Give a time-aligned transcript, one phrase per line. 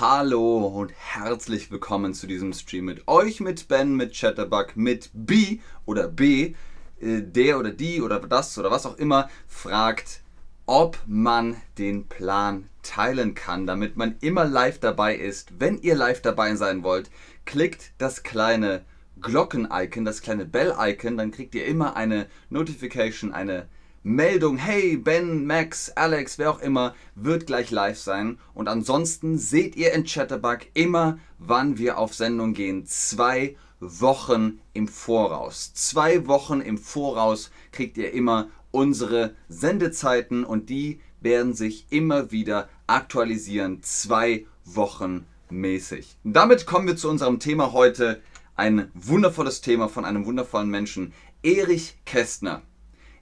[0.00, 5.60] Hallo und herzlich willkommen zu diesem Stream mit euch, mit Ben, mit Chatterbug, mit B
[5.86, 6.56] oder B,
[7.00, 10.22] äh, der oder die oder das oder was auch immer, fragt,
[10.66, 15.60] ob man den Plan teilen kann, damit man immer live dabei ist.
[15.60, 17.08] Wenn ihr live dabei sein wollt,
[17.44, 18.84] klickt das kleine
[19.20, 23.68] Glocken-Icon, das kleine Bell-Icon, dann kriegt ihr immer eine Notification, eine
[24.06, 28.38] Meldung, hey, Ben, Max, Alex, wer auch immer, wird gleich live sein.
[28.52, 32.84] Und ansonsten seht ihr in Chatterbug immer, wann wir auf Sendung gehen.
[32.84, 35.72] Zwei Wochen im Voraus.
[35.72, 42.68] Zwei Wochen im Voraus kriegt ihr immer unsere Sendezeiten und die werden sich immer wieder
[42.86, 43.82] aktualisieren.
[43.82, 46.18] Zwei Wochen mäßig.
[46.24, 48.20] Damit kommen wir zu unserem Thema heute.
[48.54, 52.60] Ein wundervolles Thema von einem wundervollen Menschen, Erich Kästner.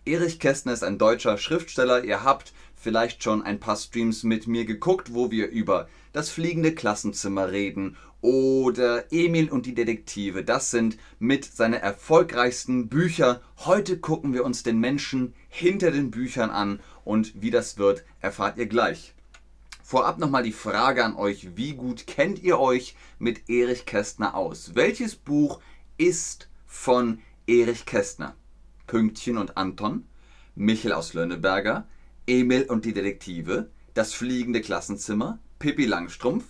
[0.04, 2.02] Erich Kästner ist ein deutscher Schriftsteller.
[2.02, 6.74] Ihr habt vielleicht schon ein paar Streams mit mir geguckt, wo wir über das fliegende
[6.74, 10.42] Klassenzimmer reden oder Emil und die Detektive.
[10.42, 13.42] Das sind mit seine erfolgreichsten Bücher.
[13.58, 18.58] Heute gucken wir uns den Menschen hinter den Büchern an und wie das wird, erfahrt
[18.58, 19.14] ihr gleich.
[19.84, 24.74] Vorab nochmal die Frage an euch, wie gut kennt ihr euch mit Erich Kästner aus?
[24.74, 25.60] Welches Buch
[25.96, 28.34] ist von Erich Kästner?
[28.92, 30.04] Pünktchen und Anton,
[30.54, 31.88] Michel aus Lönneberger,
[32.26, 36.44] Emil und die Detektive, Das fliegende Klassenzimmer, Pippi Langstrumpf.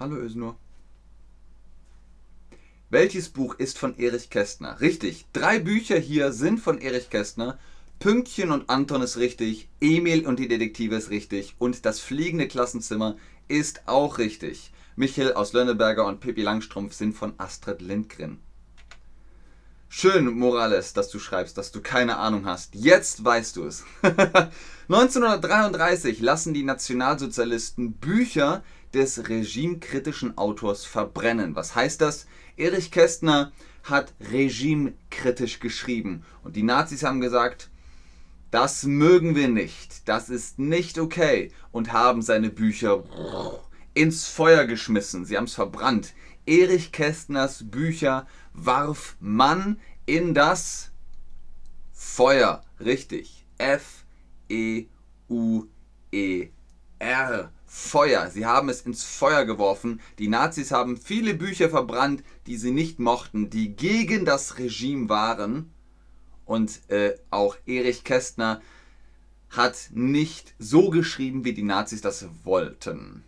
[0.00, 0.56] Hallo Ösnur.
[2.88, 4.80] Welches Buch ist von Erich Kästner?
[4.80, 7.56] Richtig, drei Bücher hier sind von Erich Kästner.
[8.00, 13.16] Pünktchen und Anton ist richtig, Emil und die Detektive ist richtig und das fliegende Klassenzimmer
[13.46, 14.72] ist auch richtig.
[15.00, 18.38] Michael aus Lönneberger und Pippi Langstrumpf sind von Astrid Lindgren.
[19.88, 22.74] Schön, Morales, dass du schreibst, dass du keine Ahnung hast.
[22.74, 23.82] Jetzt weißt du es.
[24.90, 28.62] 1933 lassen die Nationalsozialisten Bücher
[28.92, 31.56] des regimekritischen Autors verbrennen.
[31.56, 32.26] Was heißt das?
[32.58, 33.52] Erich Kästner
[33.84, 36.26] hat regimekritisch geschrieben.
[36.44, 37.70] Und die Nazis haben gesagt,
[38.50, 43.02] das mögen wir nicht, das ist nicht okay und haben seine Bücher
[43.94, 45.24] ins Feuer geschmissen.
[45.24, 46.14] Sie haben es verbrannt.
[46.46, 50.90] Erich Kästners Bücher warf man in das
[51.92, 52.64] Feuer.
[52.80, 53.46] Richtig.
[53.58, 54.90] F-E-U-E-R.
[57.66, 58.30] Feuer.
[58.30, 60.00] Sie haben es ins Feuer geworfen.
[60.18, 65.72] Die Nazis haben viele Bücher verbrannt, die sie nicht mochten, die gegen das Regime waren.
[66.46, 68.60] Und äh, auch Erich Kästner
[69.50, 73.24] hat nicht so geschrieben, wie die Nazis das wollten.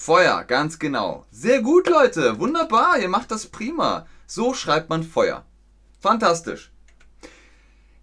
[0.00, 1.26] Feuer, ganz genau.
[1.32, 2.38] Sehr gut, Leute.
[2.38, 3.00] Wunderbar.
[3.00, 4.06] Ihr macht das prima.
[4.28, 5.44] So schreibt man Feuer.
[5.98, 6.70] Fantastisch.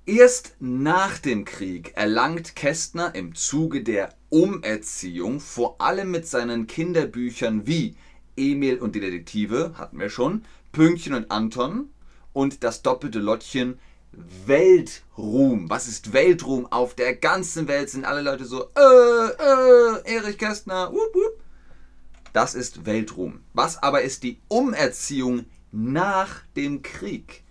[0.06, 7.66] Erst nach dem Krieg erlangt Kästner im Zuge der Umerziehung, vor allem mit seinen Kinderbüchern
[7.66, 7.96] wie
[8.36, 11.90] Emil und die Detektive, hatten wir schon, Pünktchen und Anton
[12.34, 13.80] und das doppelte Lottchen
[14.46, 15.70] Weltruhm.
[15.70, 16.68] Was ist Weltruhm?
[16.70, 21.45] Auf der ganzen Welt sind alle Leute so, äh, äh, Erich Kästner, wup, wup.
[22.36, 23.46] Das ist Weltruhm.
[23.54, 27.46] Was aber ist die Umerziehung nach dem Krieg?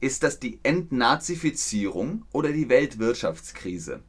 [0.00, 4.02] Ist das die Entnazifizierung oder die Weltwirtschaftskrise?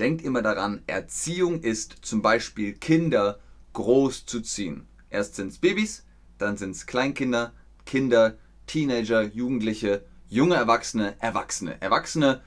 [0.00, 3.38] Denkt immer daran, Erziehung ist zum Beispiel Kinder
[3.74, 4.88] groß zu ziehen.
[5.10, 6.04] Erst sind es Babys,
[6.36, 7.52] dann sind es Kleinkinder,
[7.86, 8.36] Kinder,
[8.66, 11.80] Teenager, Jugendliche, junge Erwachsene, Erwachsene.
[11.80, 12.42] Erwachsene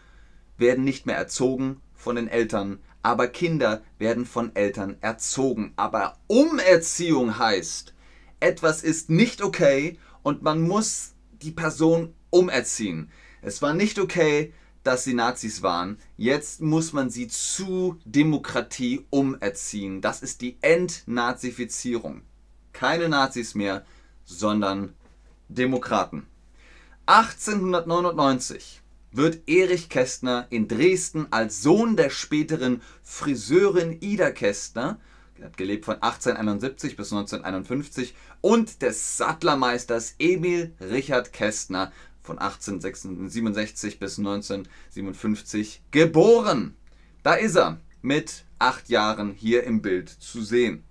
[0.57, 5.73] werden nicht mehr erzogen von den Eltern, aber Kinder werden von Eltern erzogen.
[5.75, 7.93] Aber Umerziehung heißt,
[8.39, 13.09] etwas ist nicht okay und man muss die Person umerziehen.
[13.41, 14.53] Es war nicht okay,
[14.83, 15.97] dass sie Nazis waren.
[16.17, 20.01] Jetzt muss man sie zu Demokratie umerziehen.
[20.01, 22.21] Das ist die Entnazifizierung.
[22.73, 23.85] Keine Nazis mehr,
[24.25, 24.93] sondern
[25.49, 26.25] Demokraten.
[27.05, 28.80] 1899
[29.11, 34.99] wird Erich Kästner in Dresden als Sohn der späteren Friseurin Ida Kästner,
[35.37, 41.91] er hat gelebt von 1871 bis 1951, und des Sattlermeisters Emil Richard Kästner
[42.21, 46.75] von 1867 bis 1957 geboren.
[47.23, 50.83] Da ist er mit acht Jahren hier im Bild zu sehen.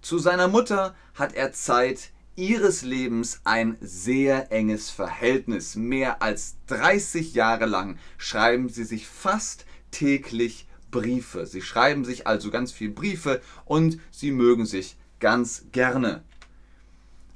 [0.00, 5.76] Zu seiner Mutter hat er Zeit ihres Lebens ein sehr enges Verhältnis.
[5.76, 11.46] Mehr als 30 Jahre lang schreiben sie sich fast täglich Briefe.
[11.46, 16.22] Sie schreiben sich also ganz viel Briefe und sie mögen sich ganz gerne.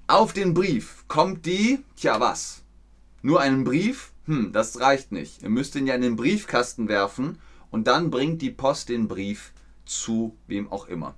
[0.07, 2.63] Auf den Brief kommt die, tja was,
[3.23, 4.13] nur einen Brief?
[4.27, 5.43] Hm, das reicht nicht.
[5.43, 7.39] Ihr müsst ihn ja in den Briefkasten werfen
[7.71, 9.53] und dann bringt die Post den Brief
[9.85, 11.15] zu wem auch immer.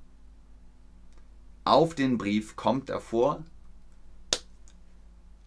[1.64, 3.44] Auf den Brief kommt davor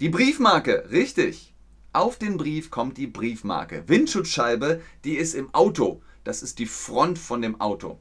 [0.01, 1.53] die Briefmarke, richtig.
[1.94, 3.83] Auf den Brief kommt die Briefmarke.
[3.88, 6.01] Windschutzscheibe, die ist im Auto.
[6.24, 8.00] Das ist die Front von dem Auto.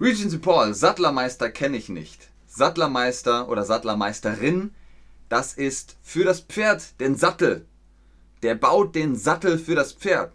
[0.00, 2.30] Regency Paul, Sattlermeister kenne ich nicht.
[2.46, 4.74] Sattlermeister oder Sattlermeisterin,
[5.28, 7.66] das ist für das Pferd den Sattel.
[8.42, 10.32] Der baut den Sattel für das Pferd.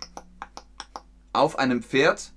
[1.34, 2.32] Auf einem Pferd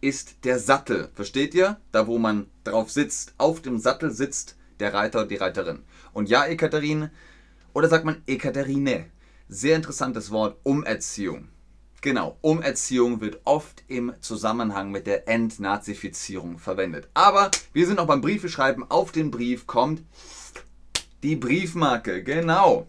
[0.00, 1.10] ist der Sattel.
[1.14, 1.80] Versteht ihr?
[1.92, 3.34] Da, wo man drauf sitzt.
[3.38, 5.82] Auf dem Sattel sitzt der Reiter, die Reiterin.
[6.12, 7.10] Und ja, Ekaterine,
[7.72, 9.06] oder sagt man Ekaterine?
[9.48, 11.48] Sehr interessantes Wort, Umerziehung.
[12.00, 17.08] Genau, Umerziehung wird oft im Zusammenhang mit der Entnazifizierung verwendet.
[17.14, 18.90] Aber wir sind noch beim Briefeschreiben.
[18.90, 20.02] Auf den Brief kommt
[21.22, 22.22] die Briefmarke.
[22.22, 22.86] Genau.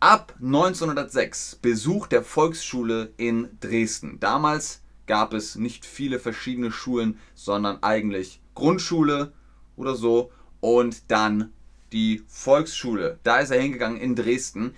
[0.00, 4.18] Ab 1906 Besuch der Volksschule in Dresden.
[4.18, 9.32] Damals gab es nicht viele verschiedene Schulen, sondern eigentlich Grundschule
[9.76, 10.32] oder so
[10.62, 11.52] und dann
[11.92, 13.18] die Volksschule.
[13.24, 14.74] Da ist er hingegangen in Dresden.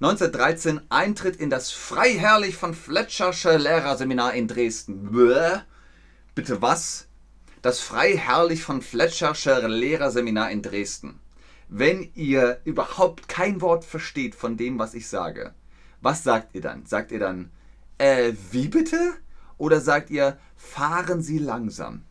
[0.00, 5.12] 1913 Eintritt in das Freiherrlich von Fletschersche Lehrerseminar in Dresden.
[5.12, 5.60] Bäh.
[6.34, 7.06] Bitte was?
[7.62, 11.20] Das Freiherrlich von Fletschersche Lehrerseminar in Dresden.
[11.68, 15.54] Wenn ihr überhaupt kein Wort versteht von dem, was ich sage,
[16.00, 16.84] was sagt ihr dann?
[16.84, 17.50] Sagt ihr dann,
[17.98, 19.14] äh, wie bitte?
[19.56, 22.02] Oder sagt ihr, fahren Sie langsam?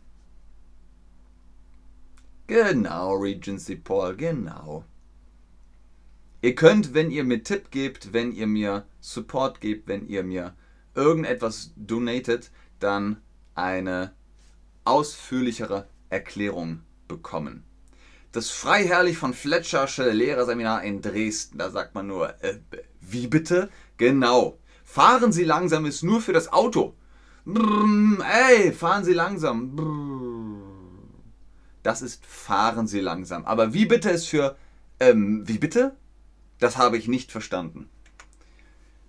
[2.48, 4.82] Genau, Regency Paul, genau.
[6.40, 10.54] Ihr könnt, wenn ihr mir Tipp gebt, wenn ihr mir Support gebt, wenn ihr mir
[10.94, 12.50] irgendetwas donatet,
[12.80, 13.18] dann
[13.54, 14.12] eine
[14.84, 17.64] ausführlichere Erklärung bekommen.
[18.32, 22.60] Das Freiherrlich von Fletschersche Lehrerseminar in Dresden, da sagt man nur, äh,
[23.02, 23.68] wie bitte?
[23.98, 24.58] Genau.
[24.84, 26.94] Fahren Sie langsam ist nur für das Auto.
[27.44, 29.76] Brrr, ey, fahren Sie langsam.
[29.76, 30.27] Brrr.
[31.82, 33.44] Das ist fahren Sie langsam.
[33.44, 34.56] Aber wie bitte ist für
[35.00, 35.96] ähm, wie bitte?
[36.58, 37.88] Das habe ich nicht verstanden.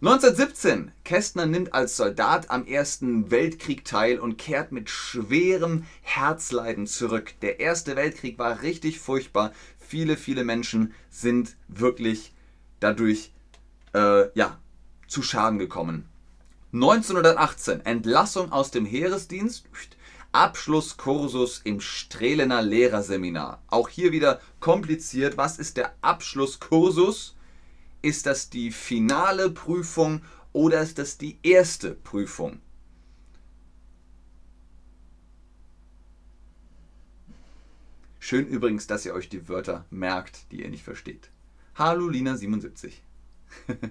[0.01, 0.94] 1917.
[1.04, 7.33] Kästner nimmt als Soldat am Ersten Weltkrieg teil und kehrt mit schwerem Herzleiden zurück.
[7.42, 9.51] Der Erste Weltkrieg war richtig furchtbar.
[9.77, 12.33] Viele, viele Menschen sind wirklich
[12.80, 13.33] dadurch
[13.94, 14.57] äh, ja,
[15.07, 16.07] zu Schaden gekommen.
[16.71, 17.86] 1918.
[17.86, 19.66] Entlassung aus dem Heeresdienst.
[20.31, 23.62] Abschlusskursus im Strehlener Lehrerseminar.
[23.68, 25.38] Auch hier wieder kompliziert.
[25.38, 27.36] Was ist der Abschlusskursus?
[28.02, 30.22] Ist das die finale Prüfung
[30.54, 32.60] oder ist das die erste Prüfung?
[38.20, 41.31] Schön übrigens, dass ihr euch die Wörter merkt, die ihr nicht versteht.
[41.76, 43.02] Hallo Lina 77.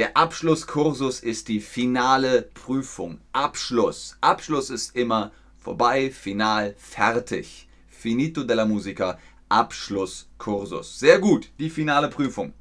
[0.00, 3.18] Der Abschlusskursus ist die finale Prüfung.
[3.34, 4.16] Abschluss.
[4.22, 7.68] Abschluss ist immer vorbei, final, fertig.
[7.90, 9.18] Finito della musica,
[9.50, 10.98] Abschlusskursus.
[10.98, 12.54] Sehr gut, die finale Prüfung.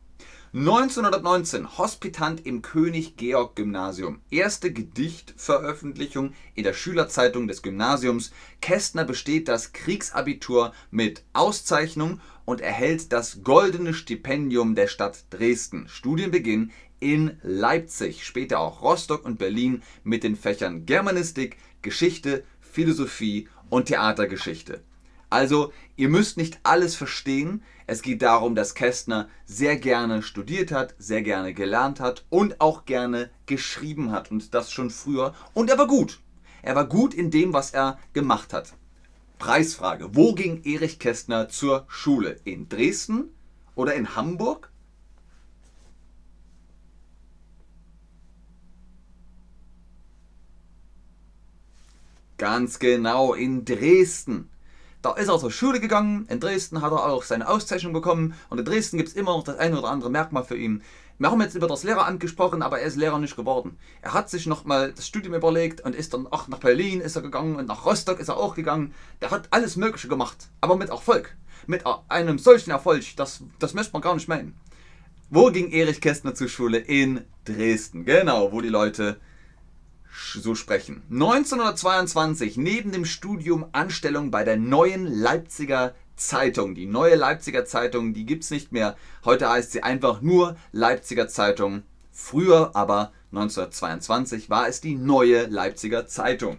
[0.51, 4.19] 1919 Hospitant im König Georg Gymnasium.
[4.31, 8.31] Erste Gedichtveröffentlichung in der Schülerzeitung des Gymnasiums.
[8.59, 15.87] Kästner besteht das Kriegsabitur mit Auszeichnung und erhält das goldene Stipendium der Stadt Dresden.
[15.87, 23.85] Studienbeginn in Leipzig, später auch Rostock und Berlin mit den Fächern Germanistik, Geschichte, Philosophie und
[23.85, 24.81] Theatergeschichte.
[25.29, 27.63] Also, ihr müsst nicht alles verstehen.
[27.87, 32.85] Es geht darum, dass Kästner sehr gerne studiert hat, sehr gerne gelernt hat und auch
[32.85, 34.31] gerne geschrieben hat.
[34.31, 35.33] Und das schon früher.
[35.53, 36.19] Und er war gut.
[36.61, 38.73] Er war gut in dem, was er gemacht hat.
[39.37, 40.15] Preisfrage.
[40.15, 42.39] Wo ging Erich Kästner zur Schule?
[42.43, 43.29] In Dresden
[43.75, 44.69] oder in Hamburg
[52.39, 54.49] Ganz genau, in Dresden.
[55.01, 56.25] Da ist er zur Schule gegangen.
[56.29, 58.33] In Dresden hat er auch seine Auszeichnung bekommen.
[58.49, 60.83] Und in Dresden gibt es immer noch das eine oder andere Merkmal für ihn.
[61.19, 63.77] Wir haben jetzt über das Lehreramt gesprochen, aber er ist Lehrer nicht geworden.
[64.01, 67.21] Er hat sich nochmal das Studium überlegt und ist dann auch nach Berlin ist er
[67.21, 68.93] gegangen und nach Rostock ist er auch gegangen.
[69.21, 71.35] Der hat alles Mögliche gemacht, aber mit Erfolg.
[71.67, 74.57] Mit einem solchen Erfolg, das, das möchte man gar nicht meinen.
[75.29, 76.77] Wo ging Erich Kästner zur Schule?
[76.77, 78.05] In Dresden.
[78.05, 79.19] Genau, wo die Leute
[80.11, 81.03] so sprechen.
[81.11, 86.75] 1922 neben dem Studium Anstellung bei der neuen Leipziger Zeitung.
[86.75, 88.95] Die neue Leipziger Zeitung, die gibt es nicht mehr.
[89.23, 91.83] Heute heißt sie einfach nur Leipziger Zeitung.
[92.11, 96.57] Früher aber 1922 war es die neue Leipziger Zeitung.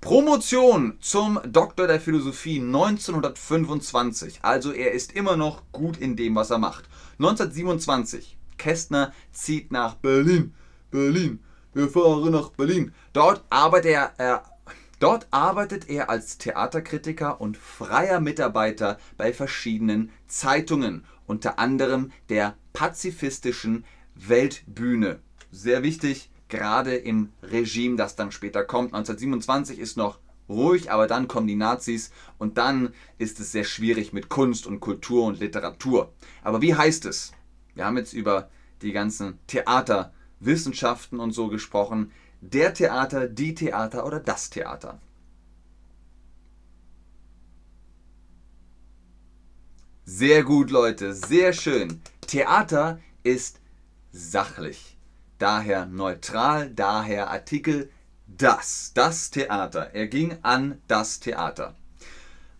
[0.00, 4.40] Promotion zum Doktor der Philosophie 1925.
[4.42, 6.84] Also er ist immer noch gut in dem, was er macht.
[7.18, 10.54] 1927 Kästner zieht nach Berlin.
[10.90, 11.40] Berlin.
[11.74, 12.94] Wir fahren nach Berlin.
[13.12, 14.42] Dort arbeitet er, er
[15.00, 23.84] Dort arbeitet er als Theaterkritiker und freier Mitarbeiter bei verschiedenen Zeitungen, unter anderem der pazifistischen
[24.16, 25.20] Weltbühne.
[25.52, 28.92] Sehr wichtig, gerade im Regime, das dann später kommt.
[28.92, 34.12] 1927 ist noch ruhig, aber dann kommen die Nazis und dann ist es sehr schwierig
[34.12, 36.12] mit Kunst und Kultur und Literatur.
[36.42, 37.32] Aber wie heißt es?
[37.74, 38.50] Wir haben jetzt über
[38.82, 39.38] die ganzen
[40.38, 42.12] Theaterwissenschaften und so gesprochen.
[42.40, 45.00] Der Theater, die Theater oder das Theater?
[50.04, 52.00] Sehr gut, Leute, sehr schön.
[52.26, 53.60] Theater ist
[54.10, 54.96] sachlich,
[55.38, 57.90] daher neutral, daher Artikel
[58.26, 59.90] das, das Theater.
[59.94, 61.74] Er ging an das Theater.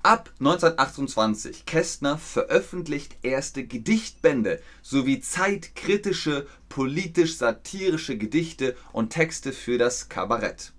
[0.09, 10.73] Ab 1928 Kästner veröffentlicht erste Gedichtbände sowie zeitkritische, politisch-satirische Gedichte und Texte für das Kabarett.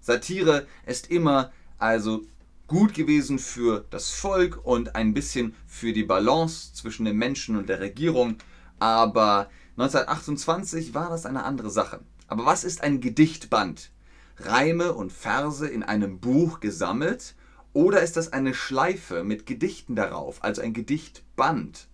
[0.00, 2.22] Satire ist immer also
[2.68, 7.68] gut gewesen für das Volk und ein bisschen für die Balance zwischen den Menschen und
[7.68, 8.36] der Regierung,
[8.78, 12.02] aber 1928 war das eine andere Sache.
[12.28, 13.90] Aber was ist ein Gedichtband?
[14.36, 17.34] Reime und Verse in einem Buch gesammelt
[17.72, 21.88] oder ist das eine Schleife mit Gedichten darauf, also ein Gedichtband?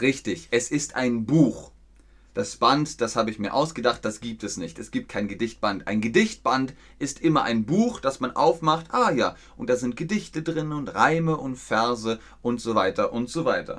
[0.00, 1.72] Richtig, es ist ein Buch.
[2.34, 4.78] Das Band, das habe ich mir ausgedacht, das gibt es nicht.
[4.78, 5.88] Es gibt kein Gedichtband.
[5.88, 8.94] Ein Gedichtband ist immer ein Buch, das man aufmacht.
[8.94, 13.28] Ah ja, und da sind Gedichte drin und Reime und Verse und so weiter und
[13.28, 13.76] so weiter.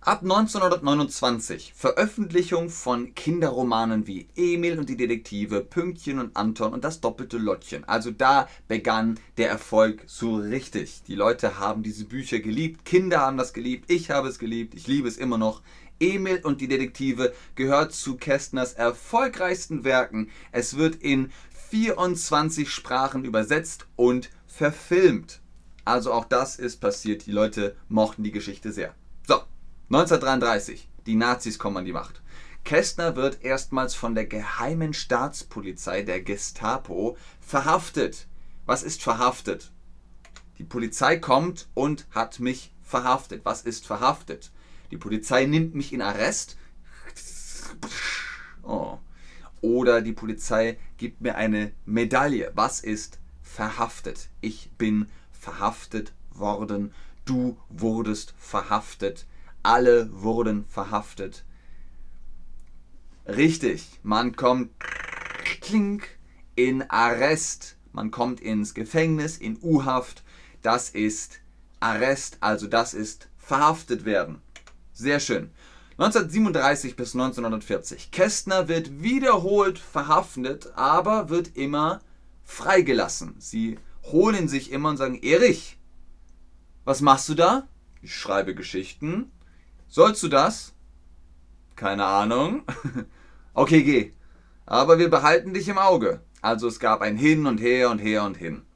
[0.00, 7.00] Ab 1929 Veröffentlichung von Kinderromanen wie Emil und die Detektive, Pünktchen und Anton und das
[7.00, 7.82] doppelte Lottchen.
[7.84, 11.02] Also da begann der Erfolg so richtig.
[11.08, 14.86] Die Leute haben diese Bücher geliebt, Kinder haben das geliebt, ich habe es geliebt, ich
[14.86, 15.62] liebe es immer noch.
[15.98, 20.30] Emil und die Detektive gehört zu Kästners erfolgreichsten Werken.
[20.52, 21.32] Es wird in
[21.70, 25.40] 24 Sprachen übersetzt und verfilmt.
[25.84, 27.26] Also auch das ist passiert.
[27.26, 28.94] Die Leute mochten die Geschichte sehr.
[29.90, 30.88] 1933.
[31.06, 32.20] Die Nazis kommen an die Macht.
[32.64, 38.26] Kästner wird erstmals von der geheimen Staatspolizei der Gestapo verhaftet.
[38.66, 39.72] Was ist verhaftet?
[40.58, 43.46] Die Polizei kommt und hat mich verhaftet.
[43.46, 44.50] Was ist verhaftet?
[44.90, 46.58] Die Polizei nimmt mich in Arrest.
[48.62, 48.98] Oh.
[49.62, 52.52] Oder die Polizei gibt mir eine Medaille.
[52.54, 54.28] Was ist verhaftet?
[54.42, 56.92] Ich bin verhaftet worden.
[57.24, 59.26] Du wurdest verhaftet.
[59.62, 61.44] Alle wurden verhaftet.
[63.26, 64.70] Richtig, man kommt
[65.60, 66.18] klink,
[66.58, 67.76] in Arrest.
[67.92, 70.24] Man kommt ins Gefängnis, in U-Haft.
[70.60, 71.40] Das ist
[71.78, 74.42] Arrest, also das ist verhaftet werden.
[74.92, 75.50] Sehr schön.
[75.98, 78.10] 1937 bis 1940.
[78.10, 82.00] Kästner wird wiederholt verhaftet, aber wird immer
[82.44, 83.36] freigelassen.
[83.38, 85.78] Sie holen sich immer und sagen, Erich,
[86.84, 87.68] was machst du da?
[88.02, 89.30] Ich schreibe Geschichten.
[89.90, 90.74] Sollst du das?
[91.74, 92.62] Keine Ahnung.
[93.54, 94.12] okay, geh.
[94.66, 96.20] Aber wir behalten dich im Auge.
[96.42, 98.66] Also es gab ein Hin und Her und Her und Hin.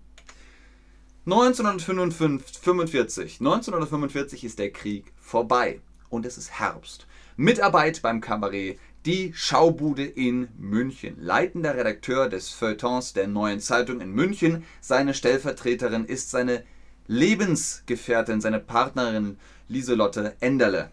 [1.26, 7.06] 1945, 1945 ist der Krieg vorbei und es ist Herbst.
[7.36, 11.16] Mitarbeit beim Kabarett, die Schaubude in München.
[11.20, 14.64] Leitender Redakteur des Feuilletons der Neuen Zeitung in München.
[14.80, 16.64] Seine Stellvertreterin ist seine
[17.06, 19.38] Lebensgefährtin, seine Partnerin
[19.68, 20.90] Lieselotte Enderle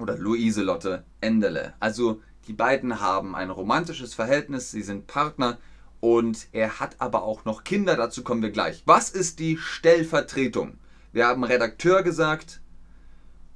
[0.00, 1.74] oder Luise Lotte Endele.
[1.80, 5.58] Also die beiden haben ein romantisches Verhältnis, sie sind Partner
[6.00, 8.82] und er hat aber auch noch Kinder, dazu kommen wir gleich.
[8.86, 10.78] Was ist die Stellvertretung?
[11.12, 12.60] Wir haben Redakteur gesagt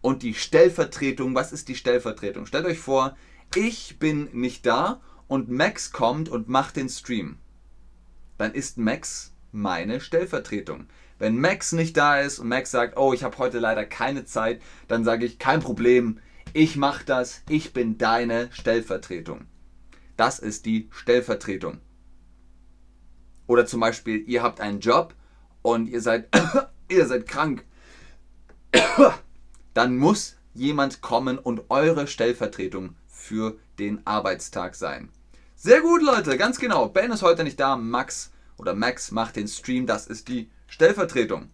[0.01, 2.47] und die Stellvertretung, was ist die Stellvertretung?
[2.47, 3.17] Stellt euch vor,
[3.55, 7.39] ich bin nicht da und Max kommt und macht den Stream.
[8.37, 10.87] Dann ist Max meine Stellvertretung.
[11.19, 14.61] Wenn Max nicht da ist und Max sagt, oh, ich habe heute leider keine Zeit,
[14.89, 16.19] dann sage ich, kein Problem,
[16.55, 19.47] ich mache das, ich bin deine Stellvertretung.
[20.17, 21.81] Das ist die Stellvertretung.
[23.49, 25.15] Oder zum Beispiel, ihr habt einen Job
[25.63, 26.29] und ihr seid,
[26.89, 27.65] ihr seid krank.
[29.75, 35.11] Dann muss jemand kommen und eure Stellvertretung für den Arbeitstag sein.
[35.57, 36.89] Sehr gut, Leute, ganz genau.
[36.89, 37.77] Ben ist heute nicht da.
[37.77, 39.89] Max oder Max macht den Stream.
[39.89, 41.51] Das ist die Stellvertretung.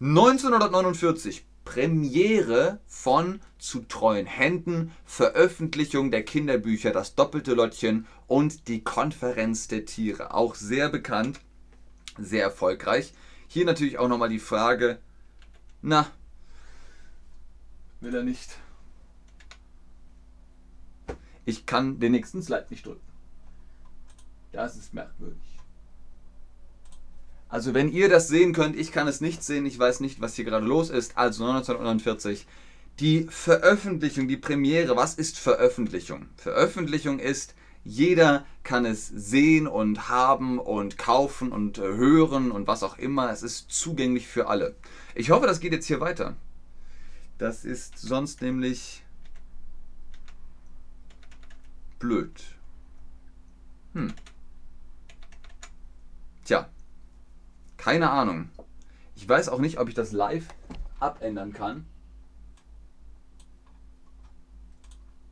[0.00, 9.68] 1949 Premiere von Zu treuen Händen, Veröffentlichung der Kinderbücher Das doppelte Lottchen und die Konferenz
[9.68, 10.32] der Tiere.
[10.32, 11.40] Auch sehr bekannt,
[12.16, 13.12] sehr erfolgreich.
[13.48, 14.98] Hier natürlich auch nochmal die Frage,
[15.82, 16.10] na,
[18.00, 18.56] will er nicht.
[21.44, 23.06] Ich kann den nächsten Slide nicht drücken.
[24.52, 25.57] Das ist merkwürdig.
[27.48, 30.34] Also wenn ihr das sehen könnt, ich kann es nicht sehen, ich weiß nicht, was
[30.34, 31.16] hier gerade los ist.
[31.16, 32.46] Also 1949,
[33.00, 34.96] die Veröffentlichung, die Premiere.
[34.96, 36.26] Was ist Veröffentlichung?
[36.36, 42.98] Veröffentlichung ist, jeder kann es sehen und haben und kaufen und hören und was auch
[42.98, 43.30] immer.
[43.30, 44.76] Es ist zugänglich für alle.
[45.14, 46.36] Ich hoffe, das geht jetzt hier weiter.
[47.38, 49.04] Das ist sonst nämlich
[51.98, 52.42] blöd.
[53.94, 54.12] Hm.
[56.44, 56.68] Tja,
[57.78, 58.50] keine Ahnung.
[59.14, 60.46] Ich weiß auch nicht, ob ich das live
[61.00, 61.86] abändern kann.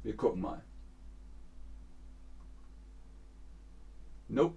[0.02, 0.64] Wir gucken mal.
[4.28, 4.56] Nope.